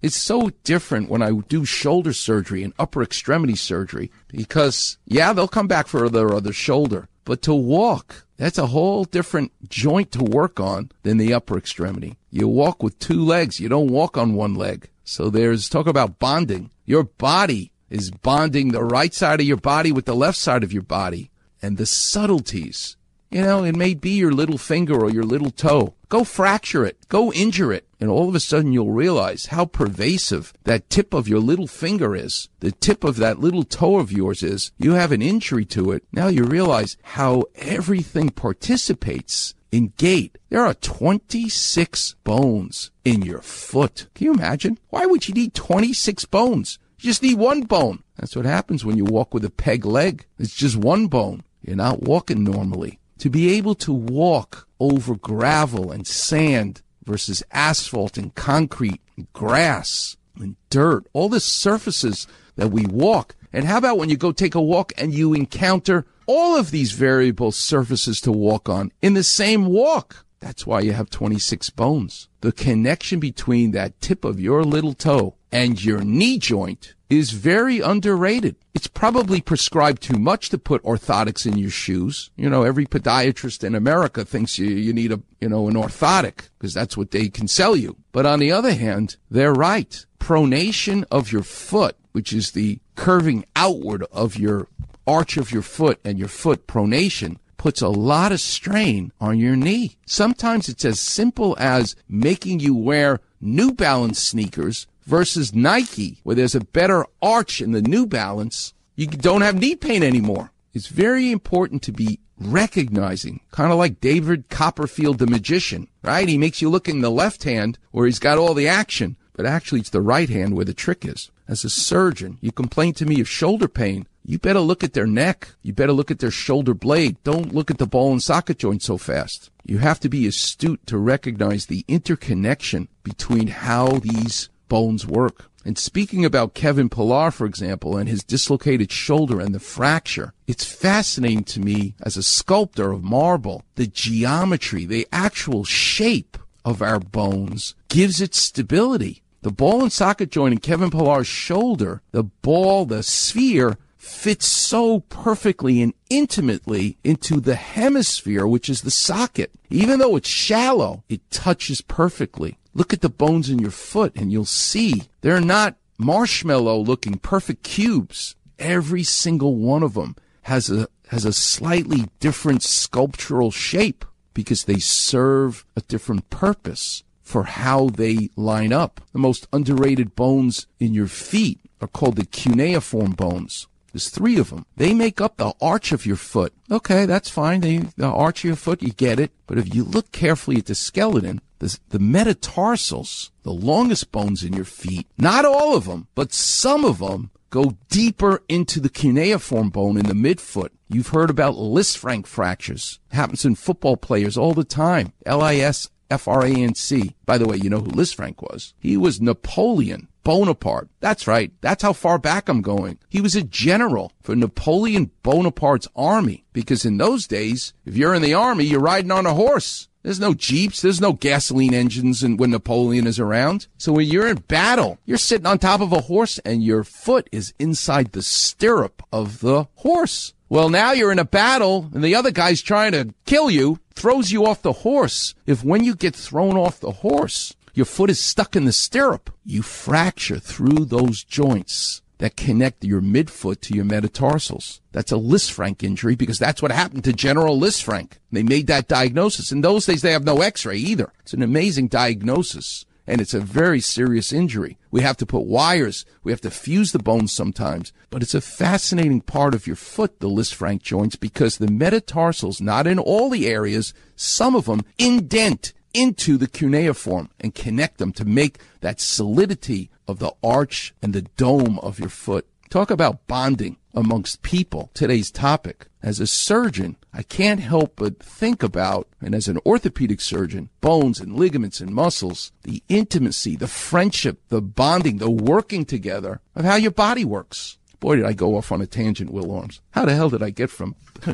[0.00, 5.48] It's so different when I do shoulder surgery and upper extremity surgery because, yeah, they'll
[5.48, 10.22] come back for their other shoulder, but to walk, that's a whole different joint to
[10.22, 12.16] work on than the upper extremity.
[12.30, 13.58] You walk with two legs.
[13.58, 14.88] You don't walk on one leg.
[15.02, 16.70] So there's talk about bonding.
[16.84, 20.72] Your body is bonding the right side of your body with the left side of
[20.72, 21.30] your body
[21.60, 22.96] and the subtleties.
[23.30, 25.94] You know, it may be your little finger or your little toe.
[26.08, 26.96] Go fracture it.
[27.08, 27.86] Go injure it.
[28.00, 32.16] And all of a sudden you'll realize how pervasive that tip of your little finger
[32.16, 32.48] is.
[32.60, 34.72] The tip of that little toe of yours is.
[34.78, 36.04] You have an injury to it.
[36.10, 40.38] Now you realize how everything participates in gait.
[40.48, 44.06] There are 26 bones in your foot.
[44.14, 44.78] Can you imagine?
[44.88, 46.78] Why would you need 26 bones?
[46.98, 48.02] You just need one bone.
[48.16, 50.24] That's what happens when you walk with a peg leg.
[50.38, 51.42] It's just one bone.
[51.60, 58.16] You're not walking normally to be able to walk over gravel and sand versus asphalt
[58.16, 63.34] and concrete and grass and dirt, all the surfaces that we walk.
[63.52, 66.92] And how about when you go take a walk and you encounter all of these
[66.92, 70.24] variable surfaces to walk on in the same walk?
[70.40, 72.28] That's why you have 26 bones.
[72.42, 77.80] The connection between that tip of your little toe and your knee joint is very
[77.80, 78.56] underrated.
[78.74, 82.30] It's probably prescribed too much to put orthotics in your shoes.
[82.36, 86.48] You know, every podiatrist in America thinks you, you need a, you know, an orthotic
[86.58, 87.96] because that's what they can sell you.
[88.12, 90.04] But on the other hand, they're right.
[90.18, 94.68] Pronation of your foot, which is the curving outward of your
[95.06, 99.56] arch of your foot and your foot pronation puts a lot of strain on your
[99.56, 99.96] knee.
[100.06, 106.54] Sometimes it's as simple as making you wear New Balance sneakers versus Nike, where there's
[106.54, 110.52] a better arch in the New Balance, you don't have knee pain anymore.
[110.74, 116.28] It's very important to be recognizing, kind of like David Copperfield, the magician, right?
[116.28, 119.46] He makes you look in the left hand where he's got all the action, but
[119.46, 121.30] actually it's the right hand where the trick is.
[121.48, 124.06] As a surgeon, you complain to me of shoulder pain.
[124.26, 125.48] You better look at their neck.
[125.62, 127.16] You better look at their shoulder blade.
[127.24, 129.50] Don't look at the ball and socket joint so fast.
[129.64, 135.50] You have to be astute to recognize the interconnection between how these bones work.
[135.64, 140.64] And speaking about Kevin Pillar, for example, and his dislocated shoulder and the fracture, it's
[140.64, 147.00] fascinating to me as a sculptor of marble, the geometry, the actual shape of our
[147.00, 149.22] bones gives it stability.
[149.42, 155.00] The ball and socket joint in Kevin Pillar's shoulder, the ball, the sphere, fits so
[155.00, 159.52] perfectly and intimately into the hemisphere, which is the socket.
[159.70, 162.58] Even though it's shallow, it touches perfectly.
[162.74, 167.62] Look at the bones in your foot and you'll see they're not marshmallow looking perfect
[167.62, 168.36] cubes.
[168.58, 174.78] Every single one of them has a, has a slightly different sculptural shape because they
[174.78, 179.00] serve a different purpose for how they line up.
[179.12, 183.66] The most underrated bones in your feet are called the cuneiform bones.
[183.92, 184.64] There's three of them.
[184.76, 186.52] They make up the arch of your foot.
[186.70, 187.60] Okay, that's fine.
[187.60, 189.32] They, the arch of your foot, you get it.
[189.46, 194.52] But if you look carefully at the skeleton, the, the metatarsals, the longest bones in
[194.52, 199.70] your feet, not all of them, but some of them go deeper into the cuneiform
[199.70, 200.70] bone in the midfoot.
[200.88, 202.98] You've heard about Lisfranc fractures.
[203.10, 205.12] Happens in football players all the time.
[205.26, 207.14] L-I-S F-R-A-N-C.
[207.26, 208.74] By the way, you know who Lisfranc was?
[208.78, 210.88] He was Napoleon Bonaparte.
[211.00, 211.52] That's right.
[211.60, 212.98] That's how far back I'm going.
[213.08, 218.22] He was a general for Napoleon Bonaparte's army because in those days, if you're in
[218.22, 219.88] the army, you're riding on a horse.
[220.08, 220.80] There's no jeeps.
[220.80, 223.66] There's no gasoline engines and when Napoleon is around.
[223.76, 227.28] So when you're in battle, you're sitting on top of a horse and your foot
[227.30, 230.32] is inside the stirrup of the horse.
[230.48, 234.32] Well, now you're in a battle and the other guy's trying to kill you, throws
[234.32, 235.34] you off the horse.
[235.44, 239.28] If when you get thrown off the horse, your foot is stuck in the stirrup,
[239.44, 244.80] you fracture through those joints that connect your midfoot to your metatarsals.
[244.92, 248.12] That's a Lisfranc injury because that's what happened to General Lisfranc.
[248.30, 249.52] They made that diagnosis.
[249.52, 251.12] In those days, they have no x-ray either.
[251.20, 254.76] It's an amazing diagnosis and it's a very serious injury.
[254.90, 256.04] We have to put wires.
[256.22, 260.20] We have to fuse the bones sometimes, but it's a fascinating part of your foot,
[260.20, 265.72] the Lisfranc joints, because the metatarsals, not in all the areas, some of them indent
[265.94, 271.22] into the cuneiform and connect them to make that solidity of the arch and the
[271.22, 272.46] dome of your foot.
[272.70, 275.86] Talk about bonding amongst people, today's topic.
[276.02, 281.20] As a surgeon, I can't help but think about, and as an orthopedic surgeon, bones
[281.20, 286.76] and ligaments and muscles, the intimacy, the friendship, the bonding, the working together of how
[286.76, 287.78] your body works.
[288.00, 289.80] Boy, did I go off on a tangent, Will Arms.
[289.90, 290.94] How the hell did I get from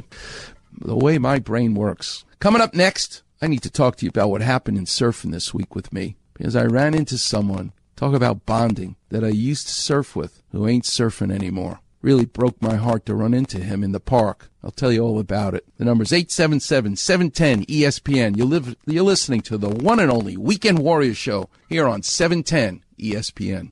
[0.73, 2.25] the way my brain works?
[2.39, 5.53] Coming up next, I need to talk to you about what happened in surfing this
[5.53, 9.73] week with me because I ran into someone Talk about bonding that I used to
[9.73, 11.79] surf with, who ain't surfing anymore.
[12.03, 14.51] Really broke my heart to run into him in the park.
[14.63, 15.65] I'll tell you all about it.
[15.79, 18.37] The number's 877-710-ESPN.
[18.37, 22.83] You live, you're listening to the one and only Weekend Warrior Show here on 710
[22.99, 23.71] ESPN.